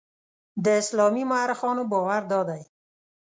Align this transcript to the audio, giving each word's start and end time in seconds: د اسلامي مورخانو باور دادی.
د 0.63 0.65
اسلامي 0.81 1.23
مورخانو 1.31 1.83
باور 1.91 2.21
دادی. 2.31 2.61